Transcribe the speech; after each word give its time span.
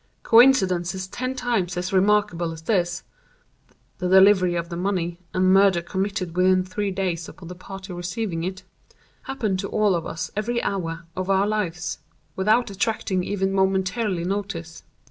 Coincidences 0.23 1.05
ten 1.05 1.35
times 1.35 1.77
as 1.77 1.93
remarkable 1.93 2.51
as 2.51 2.63
this 2.63 3.03
(the 3.99 4.09
delivery 4.09 4.55
of 4.55 4.69
the 4.69 4.75
money, 4.75 5.19
and 5.31 5.53
murder 5.53 5.79
committed 5.79 6.35
within 6.35 6.63
three 6.65 6.89
days 6.89 7.29
upon 7.29 7.49
the 7.49 7.53
party 7.53 7.93
receiving 7.93 8.43
it), 8.43 8.63
happen 9.25 9.57
to 9.57 9.69
all 9.69 9.93
of 9.93 10.07
us 10.07 10.31
every 10.35 10.59
hour 10.63 11.05
of 11.15 11.29
our 11.29 11.45
lives, 11.45 11.99
without 12.35 12.71
attracting 12.71 13.23
even 13.23 13.53
momentary 13.53 14.23
notice. 14.25 14.81